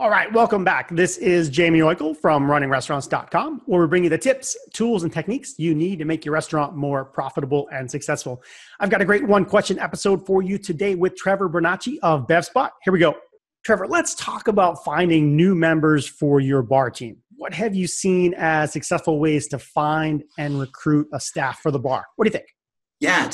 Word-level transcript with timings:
All 0.00 0.08
right, 0.08 0.32
welcome 0.32 0.64
back. 0.64 0.88
This 0.88 1.18
is 1.18 1.54
Jaime 1.54 1.80
Oikle 1.80 2.16
from 2.16 2.46
runningrestaurants.com, 2.46 3.60
where 3.66 3.82
we 3.82 3.86
bring 3.86 4.02
you 4.02 4.08
the 4.08 4.16
tips, 4.16 4.56
tools, 4.72 5.02
and 5.02 5.12
techniques 5.12 5.58
you 5.58 5.74
need 5.74 5.98
to 5.98 6.06
make 6.06 6.24
your 6.24 6.32
restaurant 6.32 6.74
more 6.74 7.04
profitable 7.04 7.68
and 7.70 7.90
successful. 7.90 8.42
I've 8.80 8.88
got 8.88 9.02
a 9.02 9.04
great 9.04 9.24
one 9.24 9.44
question 9.44 9.78
episode 9.78 10.24
for 10.24 10.40
you 10.40 10.56
today 10.56 10.94
with 10.94 11.16
Trevor 11.16 11.50
Bernacci 11.50 11.98
of 12.02 12.26
BevSpot. 12.26 12.70
Here 12.82 12.94
we 12.94 12.98
go. 12.98 13.14
Trevor, 13.62 13.86
let's 13.88 14.14
talk 14.14 14.48
about 14.48 14.82
finding 14.82 15.36
new 15.36 15.54
members 15.54 16.08
for 16.08 16.40
your 16.40 16.62
bar 16.62 16.90
team. 16.90 17.18
What 17.36 17.52
have 17.52 17.74
you 17.74 17.86
seen 17.86 18.32
as 18.38 18.72
successful 18.72 19.20
ways 19.20 19.48
to 19.48 19.58
find 19.58 20.24
and 20.38 20.58
recruit 20.58 21.08
a 21.12 21.20
staff 21.20 21.60
for 21.60 21.70
the 21.70 21.78
bar? 21.78 22.06
What 22.16 22.24
do 22.24 22.28
you 22.28 22.32
think? 22.32 22.46
Yeah, 23.00 23.30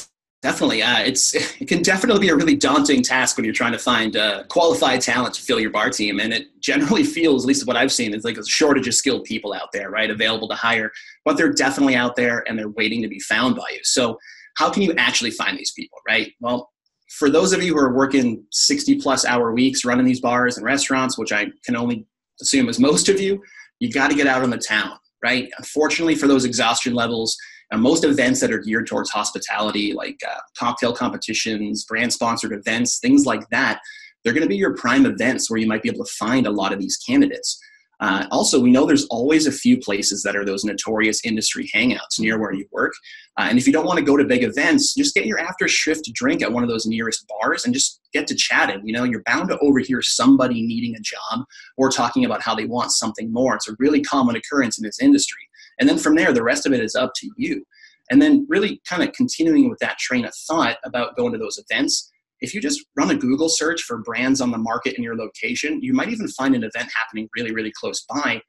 Definitely, 0.46 0.80
uh, 0.80 1.00
it's 1.00 1.34
it 1.60 1.66
can 1.66 1.82
definitely 1.82 2.20
be 2.20 2.28
a 2.28 2.36
really 2.36 2.54
daunting 2.54 3.02
task 3.02 3.36
when 3.36 3.44
you're 3.44 3.52
trying 3.52 3.72
to 3.72 3.80
find 3.80 4.16
uh, 4.16 4.44
qualified 4.44 5.00
talent 5.00 5.34
to 5.34 5.42
fill 5.42 5.58
your 5.58 5.70
bar 5.70 5.90
team, 5.90 6.20
and 6.20 6.32
it 6.32 6.46
generally 6.60 7.02
feels, 7.16 7.42
at 7.42 7.48
least 7.48 7.66
what 7.66 7.76
I've 7.76 7.90
seen, 7.90 8.14
is 8.14 8.22
like 8.22 8.38
a 8.38 8.46
shortage 8.46 8.86
of 8.86 8.94
skilled 8.94 9.24
people 9.24 9.52
out 9.52 9.72
there, 9.72 9.90
right, 9.90 10.08
available 10.08 10.46
to 10.46 10.54
hire. 10.54 10.92
But 11.24 11.36
they're 11.36 11.52
definitely 11.52 11.96
out 11.96 12.14
there, 12.14 12.44
and 12.46 12.56
they're 12.56 12.68
waiting 12.68 13.02
to 13.02 13.08
be 13.08 13.18
found 13.18 13.56
by 13.56 13.64
you. 13.72 13.80
So, 13.82 14.20
how 14.56 14.70
can 14.70 14.82
you 14.82 14.94
actually 14.96 15.32
find 15.32 15.58
these 15.58 15.72
people, 15.72 15.98
right? 16.06 16.32
Well, 16.40 16.70
for 17.18 17.28
those 17.28 17.52
of 17.52 17.60
you 17.60 17.72
who 17.72 17.80
are 17.80 17.92
working 17.92 18.44
60 18.52 19.00
plus 19.00 19.24
hour 19.24 19.52
weeks 19.52 19.84
running 19.84 20.06
these 20.06 20.20
bars 20.20 20.58
and 20.58 20.64
restaurants, 20.64 21.18
which 21.18 21.32
I 21.32 21.48
can 21.64 21.74
only 21.74 22.06
assume 22.40 22.68
is 22.68 22.78
most 22.78 23.08
of 23.08 23.20
you, 23.20 23.42
you 23.80 23.90
got 23.90 24.10
to 24.10 24.16
get 24.16 24.28
out 24.28 24.44
on 24.44 24.50
the 24.50 24.58
town, 24.58 24.96
right? 25.24 25.50
Unfortunately, 25.58 26.14
for 26.14 26.28
those 26.28 26.44
exhaustion 26.44 26.94
levels 26.94 27.36
now, 27.72 27.78
most 27.78 28.04
events 28.04 28.40
that 28.40 28.52
are 28.52 28.58
geared 28.58 28.86
towards 28.86 29.10
hospitality, 29.10 29.92
like 29.92 30.20
uh, 30.26 30.38
cocktail 30.56 30.92
competitions, 30.92 31.84
brand 31.84 32.12
sponsored 32.12 32.52
events, 32.52 32.98
things 32.98 33.26
like 33.26 33.48
that, 33.50 33.80
they're 34.22 34.32
going 34.32 34.42
to 34.42 34.48
be 34.48 34.56
your 34.56 34.74
prime 34.74 35.06
events 35.06 35.50
where 35.50 35.58
you 35.58 35.66
might 35.66 35.82
be 35.82 35.88
able 35.88 36.04
to 36.04 36.12
find 36.12 36.46
a 36.46 36.50
lot 36.50 36.72
of 36.72 36.78
these 36.78 36.96
candidates. 36.96 37.60
Uh, 37.98 38.26
also, 38.30 38.60
we 38.60 38.70
know 38.70 38.84
there's 38.84 39.06
always 39.06 39.46
a 39.46 39.52
few 39.52 39.78
places 39.78 40.22
that 40.22 40.36
are 40.36 40.44
those 40.44 40.64
notorious 40.64 41.24
industry 41.24 41.68
hangouts 41.74 42.20
near 42.20 42.38
where 42.38 42.52
you 42.52 42.66
work. 42.70 42.92
Uh, 43.38 43.46
and 43.48 43.58
if 43.58 43.66
you 43.66 43.72
don't 43.72 43.86
want 43.86 43.98
to 43.98 44.04
go 44.04 44.16
to 44.16 44.24
big 44.24 44.44
events, 44.44 44.94
just 44.94 45.14
get 45.14 45.24
your 45.26 45.38
after 45.38 45.66
shift 45.66 46.10
drink 46.12 46.42
at 46.42 46.52
one 46.52 46.62
of 46.62 46.68
those 46.68 46.86
nearest 46.86 47.26
bars 47.26 47.64
and 47.64 47.72
just 47.72 48.00
get 48.12 48.26
to 48.26 48.34
chatting. 48.34 48.82
You 48.84 48.92
know, 48.92 49.04
you're 49.04 49.22
bound 49.24 49.48
to 49.48 49.58
overhear 49.60 50.02
somebody 50.02 50.60
needing 50.62 50.94
a 50.94 51.00
job 51.00 51.46
or 51.78 51.90
talking 51.90 52.26
about 52.26 52.42
how 52.42 52.54
they 52.54 52.66
want 52.66 52.92
something 52.92 53.32
more. 53.32 53.54
It's 53.54 53.68
a 53.68 53.76
really 53.78 54.02
common 54.02 54.36
occurrence 54.36 54.76
in 54.78 54.84
this 54.84 55.00
industry. 55.00 55.45
And 55.78 55.88
then 55.88 55.98
from 55.98 56.14
there, 56.14 56.32
the 56.32 56.42
rest 56.42 56.66
of 56.66 56.72
it 56.72 56.80
is 56.80 56.94
up 56.94 57.12
to 57.16 57.30
you. 57.36 57.64
And 58.10 58.22
then 58.22 58.46
really 58.48 58.80
kind 58.88 59.02
of 59.02 59.12
continuing 59.12 59.68
with 59.68 59.78
that 59.80 59.98
train 59.98 60.24
of 60.24 60.34
thought 60.46 60.76
about 60.84 61.16
going 61.16 61.32
to 61.32 61.38
those 61.38 61.58
events. 61.68 62.10
If 62.40 62.54
you 62.54 62.60
just 62.60 62.84
run 62.96 63.10
a 63.10 63.16
Google 63.16 63.48
search 63.48 63.82
for 63.82 63.98
brands 63.98 64.40
on 64.40 64.50
the 64.50 64.58
market 64.58 64.94
in 64.96 65.02
your 65.02 65.16
location, 65.16 65.80
you 65.82 65.92
might 65.92 66.10
even 66.10 66.28
find 66.28 66.54
an 66.54 66.64
event 66.64 66.90
happening 66.94 67.28
really, 67.34 67.52
really 67.52 67.72
close 67.80 68.04
by. 68.08 68.42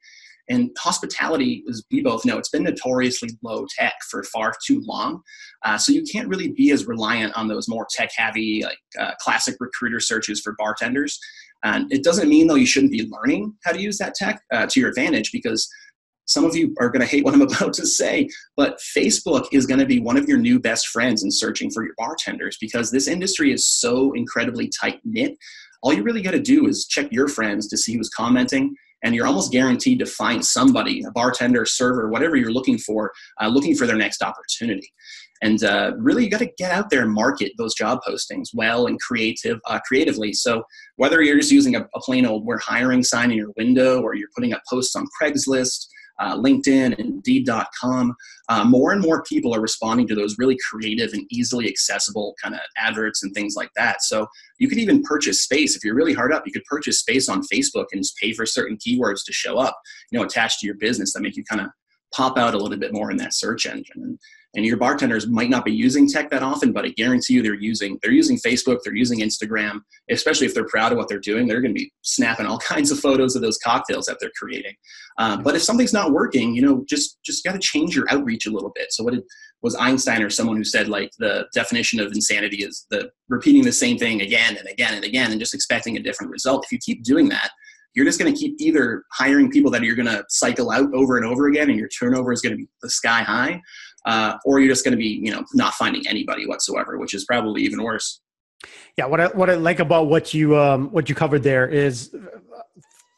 And 0.50 0.70
hospitality, 0.78 1.62
as 1.68 1.84
we 1.90 2.02
both 2.02 2.24
know, 2.24 2.38
it's 2.38 2.48
been 2.48 2.62
notoriously 2.62 3.30
low 3.42 3.66
tech 3.78 3.94
for 4.10 4.22
far 4.24 4.54
too 4.66 4.80
long. 4.86 5.20
Uh, 5.64 5.76
so 5.76 5.92
you 5.92 6.02
can't 6.10 6.28
really 6.28 6.52
be 6.52 6.70
as 6.70 6.86
reliant 6.86 7.36
on 7.36 7.48
those 7.48 7.68
more 7.68 7.86
tech 7.90 8.10
heavy, 8.16 8.62
like 8.64 8.78
uh, 8.98 9.12
classic 9.20 9.56
recruiter 9.60 10.00
searches 10.00 10.40
for 10.40 10.54
bartenders. 10.58 11.18
And 11.64 11.92
it 11.92 12.02
doesn't 12.02 12.28
mean, 12.28 12.46
though, 12.46 12.54
you 12.54 12.66
shouldn't 12.66 12.92
be 12.92 13.10
learning 13.10 13.54
how 13.64 13.72
to 13.72 13.80
use 13.80 13.98
that 13.98 14.14
tech 14.14 14.40
uh, 14.52 14.66
to 14.66 14.80
your 14.80 14.88
advantage 14.88 15.32
because 15.32 15.68
some 16.28 16.44
of 16.44 16.54
you 16.54 16.74
are 16.78 16.90
going 16.90 17.00
to 17.00 17.06
hate 17.06 17.24
what 17.24 17.34
I'm 17.34 17.42
about 17.50 17.72
to 17.74 17.86
say, 17.86 18.28
but 18.56 18.78
Facebook 18.96 19.48
is 19.52 19.66
going 19.66 19.80
to 19.80 19.86
be 19.86 19.98
one 19.98 20.16
of 20.16 20.28
your 20.28 20.38
new 20.38 20.60
best 20.60 20.88
friends 20.88 21.24
in 21.24 21.30
searching 21.32 21.70
for 21.70 21.84
your 21.84 21.94
bartenders 21.98 22.56
because 22.60 22.90
this 22.90 23.08
industry 23.08 23.52
is 23.52 23.68
so 23.68 24.12
incredibly 24.12 24.70
tight 24.80 25.00
knit. 25.04 25.36
All 25.82 25.92
you 25.92 26.02
really 26.02 26.22
got 26.22 26.32
to 26.32 26.40
do 26.40 26.66
is 26.66 26.86
check 26.86 27.08
your 27.10 27.28
friends 27.28 27.68
to 27.68 27.76
see 27.76 27.96
who's 27.96 28.10
commenting, 28.10 28.74
and 29.02 29.14
you're 29.14 29.26
almost 29.26 29.52
guaranteed 29.52 30.00
to 30.00 30.06
find 30.06 30.44
somebody, 30.44 31.02
a 31.04 31.10
bartender, 31.12 31.64
server, 31.64 32.08
whatever 32.10 32.36
you're 32.36 32.52
looking 32.52 32.78
for, 32.78 33.12
uh, 33.40 33.46
looking 33.46 33.76
for 33.76 33.86
their 33.86 33.96
next 33.96 34.22
opportunity. 34.22 34.92
And 35.40 35.62
uh, 35.62 35.92
really, 35.96 36.24
you 36.24 36.30
got 36.30 36.40
to 36.40 36.50
get 36.58 36.72
out 36.72 36.90
there 36.90 37.02
and 37.02 37.12
market 37.12 37.52
those 37.58 37.74
job 37.74 38.00
postings 38.06 38.48
well 38.52 38.86
and 38.86 39.00
creative, 39.00 39.60
uh, 39.66 39.78
creatively. 39.86 40.32
So 40.32 40.64
whether 40.96 41.22
you're 41.22 41.38
just 41.38 41.52
using 41.52 41.76
a, 41.76 41.88
a 41.94 42.00
plain 42.00 42.26
old 42.26 42.44
"we're 42.44 42.58
hiring" 42.58 43.04
sign 43.04 43.30
in 43.30 43.36
your 43.36 43.52
window, 43.56 44.02
or 44.02 44.16
you're 44.16 44.30
putting 44.34 44.52
up 44.52 44.62
posts 44.68 44.96
on 44.96 45.06
Craigslist, 45.20 45.86
uh, 46.18 46.36
LinkedIn, 46.36 46.98
and 46.98 47.00
Indeed.com, 47.00 48.14
uh, 48.48 48.64
more 48.64 48.92
and 48.92 49.00
more 49.00 49.22
people 49.22 49.54
are 49.54 49.60
responding 49.60 50.06
to 50.08 50.14
those 50.14 50.36
really 50.38 50.56
creative 50.68 51.12
and 51.12 51.24
easily 51.30 51.68
accessible 51.68 52.34
kind 52.42 52.54
of 52.54 52.60
adverts 52.76 53.22
and 53.22 53.34
things 53.34 53.54
like 53.56 53.70
that. 53.76 54.02
So 54.02 54.26
you 54.58 54.68
could 54.68 54.78
even 54.78 55.02
purchase 55.02 55.42
space 55.42 55.76
if 55.76 55.84
you're 55.84 55.94
really 55.94 56.14
hard 56.14 56.32
up. 56.32 56.44
You 56.46 56.52
could 56.52 56.64
purchase 56.64 57.00
space 57.00 57.28
on 57.28 57.42
Facebook 57.42 57.86
and 57.92 58.02
just 58.02 58.16
pay 58.16 58.32
for 58.32 58.46
certain 58.46 58.76
keywords 58.76 59.24
to 59.26 59.32
show 59.32 59.58
up, 59.58 59.78
you 60.10 60.18
know, 60.18 60.24
attached 60.24 60.60
to 60.60 60.66
your 60.66 60.76
business 60.76 61.12
that 61.12 61.20
make 61.20 61.36
you 61.36 61.44
kind 61.44 61.60
of 61.60 61.68
pop 62.14 62.38
out 62.38 62.54
a 62.54 62.58
little 62.58 62.78
bit 62.78 62.92
more 62.92 63.10
in 63.10 63.16
that 63.18 63.34
search 63.34 63.66
engine. 63.66 64.02
And 64.02 64.18
and 64.54 64.64
your 64.64 64.78
bartenders 64.78 65.26
might 65.26 65.50
not 65.50 65.64
be 65.64 65.72
using 65.72 66.08
tech 66.08 66.30
that 66.30 66.42
often 66.42 66.72
but 66.72 66.84
i 66.84 66.88
guarantee 66.88 67.34
you 67.34 67.42
they're 67.42 67.54
using 67.54 67.98
they're 68.02 68.12
using 68.12 68.36
facebook 68.38 68.78
they're 68.82 68.94
using 68.94 69.20
instagram 69.20 69.80
especially 70.10 70.46
if 70.46 70.54
they're 70.54 70.66
proud 70.66 70.90
of 70.90 70.96
what 70.96 71.06
they're 71.06 71.20
doing 71.20 71.46
they're 71.46 71.60
going 71.60 71.74
to 71.74 71.78
be 71.78 71.92
snapping 72.02 72.46
all 72.46 72.58
kinds 72.74 72.90
of 72.90 72.98
photos 72.98 73.36
of 73.36 73.42
those 73.42 73.58
cocktails 73.58 74.06
that 74.06 74.16
they're 74.20 74.32
creating. 74.36 74.74
Um, 75.18 75.42
but 75.42 75.56
if 75.56 75.62
something's 75.62 75.92
not 75.92 76.12
working 76.12 76.54
you 76.54 76.62
know 76.62 76.84
just 76.88 77.18
just 77.24 77.44
got 77.44 77.52
to 77.52 77.58
change 77.58 77.94
your 77.94 78.06
outreach 78.10 78.46
a 78.46 78.50
little 78.50 78.72
bit. 78.74 78.92
So 78.92 79.04
what 79.04 79.14
did 79.14 79.22
was 79.60 79.74
einstein 79.74 80.22
or 80.22 80.30
someone 80.30 80.56
who 80.56 80.64
said 80.64 80.88
like 80.88 81.10
the 81.18 81.46
definition 81.52 81.98
of 81.98 82.12
insanity 82.12 82.58
is 82.58 82.86
the 82.90 83.10
repeating 83.28 83.64
the 83.64 83.72
same 83.72 83.98
thing 83.98 84.20
again 84.22 84.56
and 84.56 84.68
again 84.68 84.94
and 84.94 85.04
again 85.04 85.32
and 85.32 85.40
just 85.40 85.54
expecting 85.54 85.96
a 85.96 86.02
different 86.02 86.30
result. 86.30 86.64
If 86.64 86.72
you 86.72 86.78
keep 86.78 87.02
doing 87.02 87.28
that 87.30 87.50
you're 87.98 88.06
just 88.06 88.20
going 88.20 88.32
to 88.32 88.38
keep 88.38 88.54
either 88.60 89.02
hiring 89.12 89.50
people 89.50 89.72
that 89.72 89.82
you're 89.82 89.96
going 89.96 90.06
to 90.06 90.24
cycle 90.28 90.70
out 90.70 90.88
over 90.94 91.16
and 91.16 91.26
over 91.26 91.48
again 91.48 91.68
and 91.68 91.76
your 91.76 91.88
turnover 91.88 92.32
is 92.32 92.40
going 92.40 92.52
to 92.52 92.56
be 92.56 92.68
the 92.80 92.88
sky 92.88 93.22
high 93.22 93.60
uh, 94.06 94.38
or 94.44 94.60
you're 94.60 94.70
just 94.70 94.84
going 94.84 94.92
to 94.92 94.98
be 94.98 95.20
you 95.22 95.32
know 95.32 95.44
not 95.54 95.74
finding 95.74 96.06
anybody 96.06 96.46
whatsoever, 96.46 96.96
which 96.98 97.12
is 97.12 97.24
probably 97.24 97.62
even 97.62 97.82
worse. 97.82 98.20
Yeah, 98.96 99.06
what 99.06 99.20
I 99.20 99.26
what 99.26 99.50
I 99.50 99.54
like 99.54 99.80
about 99.80 100.06
what 100.06 100.32
you 100.32 100.56
um, 100.56 100.90
what 100.90 101.08
you 101.08 101.14
covered 101.14 101.42
there 101.42 101.68
is 101.68 102.14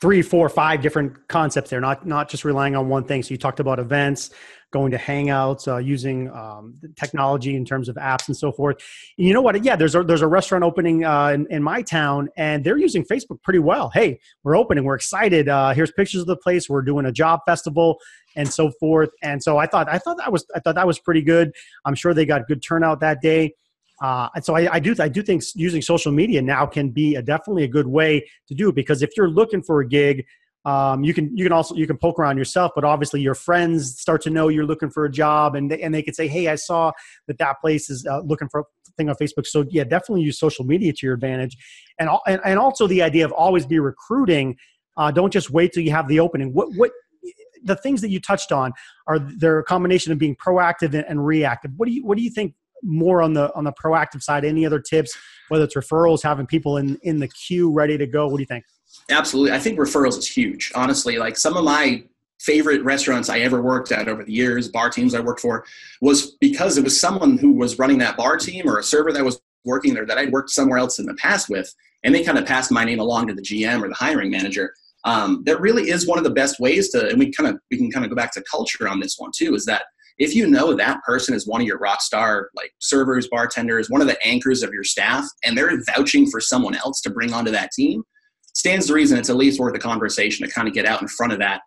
three, 0.00 0.22
four, 0.22 0.48
five 0.48 0.80
different 0.80 1.28
concepts 1.28 1.68
there, 1.70 1.80
not 1.80 2.06
not 2.06 2.28
just 2.28 2.44
relying 2.44 2.74
on 2.74 2.88
one 2.88 3.04
thing. 3.04 3.22
So 3.22 3.30
you 3.32 3.38
talked 3.38 3.60
about 3.60 3.78
events, 3.78 4.30
going 4.72 4.90
to 4.92 4.98
Hangouts, 4.98 5.66
uh, 5.66 5.78
using 5.78 6.30
um, 6.30 6.74
technology 6.96 7.56
in 7.56 7.64
terms 7.64 7.88
of 7.88 7.96
apps 7.96 8.28
and 8.28 8.36
so 8.36 8.52
forth. 8.52 8.76
And 9.18 9.26
you 9.26 9.34
know 9.34 9.40
what? 9.40 9.62
Yeah, 9.64 9.76
there's 9.76 9.94
a 9.94 10.02
there's 10.02 10.22
a 10.22 10.28
restaurant 10.28 10.64
opening 10.64 11.04
uh, 11.04 11.28
in, 11.28 11.46
in, 11.50 11.62
my 11.62 11.82
town, 11.82 12.28
and 12.36 12.64
they're 12.64 12.78
using 12.78 13.04
Facebook 13.04 13.42
pretty 13.42 13.58
well. 13.58 13.90
Hey, 13.90 14.20
we're 14.44 14.56
opening, 14.56 14.84
we're 14.84 14.94
excited. 14.94 15.48
Uh, 15.48 15.74
here's 15.74 15.90
pictures 15.92 16.20
of 16.20 16.26
the 16.26 16.36
place. 16.36 16.68
We're 16.68 16.82
doing 16.82 17.06
a 17.06 17.12
job 17.12 17.40
festival 17.46 17.98
and 18.36 18.48
so 18.48 18.70
forth. 18.78 19.10
And 19.22 19.42
so 19.42 19.58
I 19.58 19.66
thought 19.66 19.88
I 19.88 19.98
thought 19.98 20.18
that 20.18 20.32
was 20.32 20.46
I 20.54 20.60
thought 20.60 20.74
that 20.76 20.86
was 20.86 20.98
pretty 20.98 21.22
good. 21.22 21.52
I'm 21.84 21.94
sure 21.94 22.14
they 22.14 22.26
got 22.26 22.46
good 22.46 22.62
turnout 22.62 23.00
that 23.00 23.20
day. 23.20 23.54
Uh, 24.00 24.30
and 24.34 24.42
so 24.42 24.56
I, 24.56 24.74
I, 24.74 24.80
do 24.80 24.94
I 24.98 25.08
do 25.08 25.22
think 25.22 25.42
using 25.54 25.82
social 25.82 26.10
media 26.10 26.40
now 26.40 26.64
can 26.64 26.88
be 26.88 27.16
a, 27.16 27.22
definitely 27.22 27.64
a 27.64 27.68
good 27.68 27.86
way 27.86 28.26
to 28.48 28.54
do 28.54 28.70
it 28.70 28.74
because 28.74 29.02
if 29.02 29.10
you're 29.14 29.28
looking 29.28 29.62
for 29.62 29.80
a 29.82 29.86
gig, 29.86 30.24
um, 30.64 31.02
you 31.04 31.14
can 31.14 31.34
you 31.36 31.44
can 31.44 31.52
also 31.52 31.74
you 31.74 31.86
can 31.86 31.96
poke 31.96 32.18
around 32.18 32.36
yourself, 32.36 32.72
but 32.74 32.84
obviously 32.84 33.20
your 33.20 33.34
friends 33.34 33.98
start 33.98 34.20
to 34.22 34.30
know 34.30 34.48
you're 34.48 34.66
looking 34.66 34.90
for 34.90 35.04
a 35.06 35.10
job, 35.10 35.54
and 35.54 35.70
they, 35.70 35.80
and 35.80 35.94
they 35.94 36.02
could 36.02 36.14
say, 36.14 36.28
hey, 36.28 36.48
I 36.48 36.56
saw 36.56 36.92
that 37.28 37.38
that 37.38 37.60
place 37.60 37.88
is 37.88 38.06
uh, 38.06 38.20
looking 38.20 38.48
for 38.48 38.60
a 38.60 38.64
thing 38.96 39.08
on 39.08 39.14
Facebook. 39.16 39.46
So 39.46 39.64
yeah, 39.70 39.84
definitely 39.84 40.22
use 40.22 40.38
social 40.38 40.66
media 40.66 40.92
to 40.92 41.06
your 41.06 41.14
advantage, 41.14 41.56
and 41.98 42.10
and, 42.26 42.40
and 42.44 42.58
also 42.58 42.86
the 42.86 43.02
idea 43.02 43.24
of 43.24 43.32
always 43.32 43.64
be 43.64 43.78
recruiting. 43.78 44.56
Uh, 44.96 45.10
don't 45.10 45.32
just 45.32 45.50
wait 45.50 45.72
till 45.72 45.82
you 45.82 45.92
have 45.92 46.08
the 46.08 46.20
opening. 46.20 46.52
What 46.52 46.68
what 46.76 46.90
the 47.64 47.76
things 47.76 48.02
that 48.02 48.10
you 48.10 48.20
touched 48.20 48.52
on 48.52 48.72
are 49.06 49.18
they're 49.18 49.58
a 49.58 49.64
combination 49.64 50.12
of 50.12 50.18
being 50.18 50.36
proactive 50.36 50.92
and, 50.92 51.06
and 51.08 51.24
reactive. 51.24 51.70
What 51.78 51.86
do 51.86 51.92
you 51.92 52.04
what 52.04 52.18
do 52.18 52.22
you 52.22 52.30
think 52.30 52.54
more 52.82 53.22
on 53.22 53.32
the 53.32 53.50
on 53.54 53.64
the 53.64 53.72
proactive 53.72 54.22
side? 54.22 54.44
Any 54.44 54.66
other 54.66 54.80
tips? 54.80 55.16
Whether 55.48 55.64
it's 55.64 55.74
referrals, 55.74 56.22
having 56.22 56.46
people 56.46 56.76
in 56.76 56.98
in 57.02 57.18
the 57.18 57.28
queue 57.28 57.72
ready 57.72 57.96
to 57.96 58.06
go. 58.06 58.26
What 58.28 58.36
do 58.36 58.42
you 58.42 58.46
think? 58.46 58.64
Absolutely, 59.10 59.52
I 59.52 59.58
think 59.58 59.78
referrals 59.78 60.18
is 60.18 60.28
huge. 60.28 60.72
Honestly, 60.74 61.18
like 61.18 61.36
some 61.36 61.56
of 61.56 61.64
my 61.64 62.04
favorite 62.40 62.82
restaurants 62.84 63.28
I 63.28 63.40
ever 63.40 63.60
worked 63.60 63.92
at 63.92 64.08
over 64.08 64.24
the 64.24 64.32
years, 64.32 64.68
bar 64.68 64.88
teams 64.90 65.14
I 65.14 65.20
worked 65.20 65.40
for, 65.40 65.64
was 66.00 66.32
because 66.40 66.78
it 66.78 66.84
was 66.84 66.98
someone 66.98 67.38
who 67.38 67.52
was 67.52 67.78
running 67.78 67.98
that 67.98 68.16
bar 68.16 68.36
team 68.36 68.68
or 68.68 68.78
a 68.78 68.82
server 68.82 69.12
that 69.12 69.24
was 69.24 69.40
working 69.64 69.92
there 69.92 70.06
that 70.06 70.18
I'd 70.18 70.32
worked 70.32 70.50
somewhere 70.50 70.78
else 70.78 70.98
in 70.98 71.06
the 71.06 71.14
past 71.14 71.48
with, 71.50 71.72
and 72.02 72.14
they 72.14 72.24
kind 72.24 72.38
of 72.38 72.46
passed 72.46 72.70
my 72.70 72.84
name 72.84 73.00
along 73.00 73.26
to 73.26 73.34
the 73.34 73.42
GM 73.42 73.82
or 73.82 73.88
the 73.88 73.94
hiring 73.94 74.30
manager. 74.30 74.72
Um, 75.04 75.42
that 75.46 75.60
really 75.60 75.90
is 75.90 76.06
one 76.06 76.18
of 76.18 76.24
the 76.24 76.30
best 76.30 76.60
ways 76.60 76.90
to, 76.90 77.08
and 77.08 77.18
we 77.18 77.32
kind 77.32 77.48
of 77.48 77.60
we 77.70 77.76
can 77.76 77.90
kind 77.90 78.04
of 78.04 78.10
go 78.10 78.16
back 78.16 78.32
to 78.32 78.44
culture 78.50 78.88
on 78.88 79.00
this 79.00 79.16
one 79.18 79.30
too. 79.34 79.54
Is 79.54 79.66
that 79.66 79.84
if 80.18 80.34
you 80.34 80.46
know 80.46 80.74
that 80.74 81.02
person 81.02 81.34
is 81.34 81.46
one 81.46 81.60
of 81.60 81.66
your 81.66 81.78
rock 81.78 82.02
star 82.02 82.50
like 82.54 82.72
servers, 82.78 83.28
bartenders, 83.28 83.88
one 83.88 84.02
of 84.02 84.06
the 84.06 84.22
anchors 84.26 84.62
of 84.62 84.72
your 84.72 84.84
staff, 84.84 85.26
and 85.44 85.56
they're 85.56 85.82
vouching 85.84 86.30
for 86.30 86.40
someone 86.40 86.74
else 86.74 87.00
to 87.02 87.10
bring 87.10 87.32
onto 87.32 87.50
that 87.50 87.70
team, 87.72 88.02
stands 88.54 88.86
to 88.86 88.94
reason 88.94 89.18
it's 89.18 89.30
at 89.30 89.36
least 89.36 89.60
worth 89.60 89.74
a 89.74 89.78
conversation 89.78 90.46
to 90.46 90.52
kind 90.52 90.68
of 90.68 90.74
get 90.74 90.86
out 90.86 91.02
in 91.02 91.08
front 91.08 91.32
of 91.32 91.38
that 91.38 91.60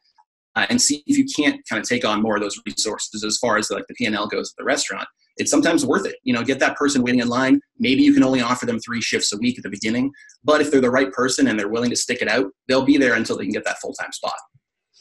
uh, 0.55 0.65
and 0.69 0.81
see 0.81 1.03
if 1.07 1.17
you 1.17 1.25
can't 1.25 1.61
kind 1.67 1.81
of 1.81 1.87
take 1.87 2.05
on 2.05 2.21
more 2.21 2.35
of 2.35 2.41
those 2.41 2.59
resources 2.65 3.23
as 3.23 3.37
far 3.37 3.57
as 3.57 3.69
like 3.71 3.85
the 3.87 3.93
P&L 3.95 4.27
goes 4.27 4.51
at 4.51 4.55
the 4.57 4.63
restaurant. 4.63 5.07
it's 5.37 5.49
sometimes 5.49 5.85
worth 5.85 6.05
it. 6.05 6.15
You 6.23 6.33
know, 6.33 6.43
get 6.43 6.59
that 6.59 6.75
person 6.75 7.01
waiting 7.01 7.21
in 7.21 7.27
line. 7.27 7.59
Maybe 7.79 8.03
you 8.03 8.13
can 8.13 8.23
only 8.23 8.41
offer 8.41 8.65
them 8.65 8.79
three 8.79 9.01
shifts 9.01 9.33
a 9.33 9.37
week 9.37 9.57
at 9.57 9.63
the 9.63 9.69
beginning, 9.69 10.11
but 10.43 10.61
if 10.61 10.69
they're 10.69 10.81
the 10.81 10.91
right 10.91 11.11
person 11.11 11.47
and 11.47 11.59
they're 11.59 11.69
willing 11.69 11.89
to 11.89 11.95
stick 11.95 12.21
it 12.21 12.27
out, 12.27 12.51
they'll 12.67 12.85
be 12.85 12.97
there 12.97 13.15
until 13.15 13.37
they 13.37 13.45
can 13.45 13.53
get 13.53 13.65
that 13.65 13.79
full 13.79 13.93
time 13.93 14.11
spot. 14.11 14.35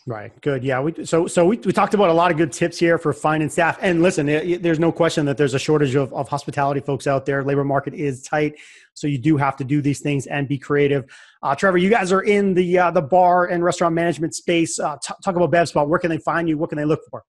Right. 0.04 0.32
Good. 0.40 0.64
Yeah. 0.64 0.80
We, 0.80 1.04
so 1.04 1.28
so 1.28 1.46
we, 1.46 1.58
we 1.58 1.72
talked 1.72 1.94
about 1.94 2.10
a 2.10 2.12
lot 2.12 2.32
of 2.32 2.36
good 2.36 2.52
tips 2.52 2.76
here 2.76 2.98
for 2.98 3.12
finding 3.12 3.48
staff. 3.48 3.78
And 3.80 4.02
listen, 4.02 4.28
it, 4.28 4.50
it, 4.50 4.62
there's 4.62 4.80
no 4.80 4.90
question 4.90 5.24
that 5.26 5.36
there's 5.36 5.54
a 5.54 5.60
shortage 5.60 5.94
of, 5.94 6.12
of 6.12 6.28
hospitality 6.28 6.80
folks 6.80 7.06
out 7.06 7.24
there. 7.24 7.44
Labor 7.44 7.62
market 7.62 7.94
is 7.94 8.22
tight, 8.22 8.54
so 8.94 9.06
you 9.06 9.18
do 9.18 9.36
have 9.36 9.56
to 9.58 9.64
do 9.64 9.80
these 9.80 10.00
things 10.00 10.26
and 10.26 10.48
be 10.48 10.58
creative. 10.58 11.04
Uh, 11.40 11.54
Trevor, 11.54 11.78
you 11.78 11.88
guys 11.88 12.10
are 12.10 12.22
in 12.22 12.52
the 12.52 12.78
uh, 12.78 12.90
the 12.90 13.02
bar 13.02 13.46
and 13.46 13.62
restaurant 13.62 13.94
management 13.94 14.34
space. 14.34 14.80
Uh, 14.80 14.96
t- 14.96 15.14
talk 15.24 15.36
about 15.36 15.52
BevSpot. 15.52 15.86
Where 15.86 16.00
can 16.00 16.10
they 16.10 16.18
find 16.18 16.48
you? 16.48 16.58
What 16.58 16.70
can 16.70 16.78
they 16.78 16.84
look 16.84 17.02
for? 17.08 17.22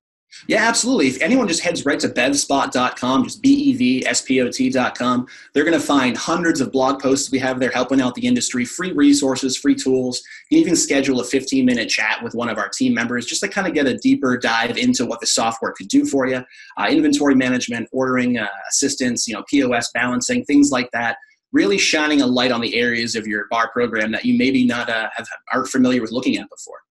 Yeah, 0.47 0.67
absolutely. 0.67 1.07
If 1.07 1.21
anyone 1.21 1.47
just 1.47 1.61
heads 1.61 1.85
right 1.85 1.99
to 1.99 2.09
bevspot.com, 2.09 3.23
just 3.23 3.41
B-E-V-S-P-O-T.com, 3.41 5.27
they're 5.53 5.63
going 5.63 5.79
to 5.79 5.85
find 5.85 6.17
hundreds 6.17 6.59
of 6.59 6.71
blog 6.71 7.01
posts 7.01 7.31
we 7.31 7.39
have 7.39 7.59
there 7.59 7.71
helping 7.71 8.01
out 8.01 8.13
the 8.15 8.27
industry, 8.27 8.65
free 8.65 8.91
resources, 8.91 9.57
free 9.57 9.75
tools. 9.75 10.21
You 10.49 10.57
can 10.57 10.65
even 10.65 10.75
schedule 10.75 11.21
a 11.21 11.23
15-minute 11.23 11.87
chat 11.87 12.21
with 12.23 12.35
one 12.35 12.49
of 12.49 12.57
our 12.57 12.69
team 12.69 12.93
members 12.93 13.25
just 13.25 13.41
to 13.41 13.47
kind 13.47 13.67
of 13.67 13.73
get 13.73 13.87
a 13.87 13.97
deeper 13.97 14.37
dive 14.37 14.77
into 14.77 15.05
what 15.05 15.21
the 15.21 15.27
software 15.27 15.71
could 15.71 15.87
do 15.87 16.05
for 16.05 16.27
you. 16.27 16.43
Uh, 16.77 16.87
inventory 16.89 17.35
management, 17.35 17.87
ordering 17.91 18.37
uh, 18.37 18.47
assistance, 18.69 19.27
you 19.27 19.33
know, 19.33 19.43
POS 19.49 19.91
balancing, 19.93 20.43
things 20.43 20.71
like 20.71 20.89
that. 20.91 21.17
Really 21.53 21.77
shining 21.77 22.21
a 22.21 22.27
light 22.27 22.51
on 22.51 22.61
the 22.61 22.75
areas 22.75 23.15
of 23.15 23.27
your 23.27 23.45
bar 23.49 23.69
program 23.71 24.11
that 24.11 24.25
you 24.25 24.37
maybe 24.37 24.65
not 24.65 24.89
uh, 24.89 25.09
have, 25.15 25.27
aren't 25.53 25.69
familiar 25.69 26.01
with 26.01 26.11
looking 26.11 26.37
at 26.37 26.49
before. 26.49 26.82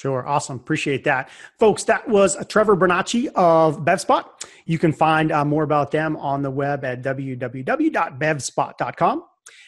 Sure. 0.00 0.26
Awesome. 0.26 0.56
Appreciate 0.56 1.04
that. 1.04 1.28
Folks, 1.58 1.84
that 1.84 2.08
was 2.08 2.34
Trevor 2.48 2.74
Bernacci 2.74 3.26
of 3.34 3.84
BevSpot. 3.84 4.24
You 4.64 4.78
can 4.78 4.94
find 4.94 5.30
uh, 5.30 5.44
more 5.44 5.62
about 5.62 5.90
them 5.90 6.16
on 6.16 6.40
the 6.40 6.50
web 6.50 6.86
at 6.86 7.02
www.bevspot.com. 7.02 9.24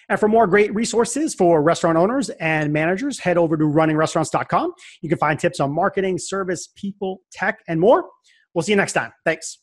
And 0.09 0.19
for 0.19 0.29
more 0.29 0.47
great 0.47 0.75
resources 0.75 1.35
for 1.35 1.63
restaurant 1.63 1.99
owners 1.99 2.31
and 2.31 2.73
managers, 2.73 3.19
head 3.19 3.37
over 3.37 3.59
to 3.59 3.65
runningrestaurants.com. 3.65 4.73
You 5.03 5.11
can 5.11 5.19
find 5.19 5.39
tips 5.39 5.61
on 5.61 5.71
marketing, 5.71 6.17
service, 6.19 6.71
people, 6.77 7.21
tech, 7.31 7.59
and 7.69 7.79
more. 7.79 8.07
We'll 8.55 8.63
see 8.63 8.73
you 8.73 8.77
next 8.77 8.95
time. 8.95 9.13
Thanks. 9.27 9.62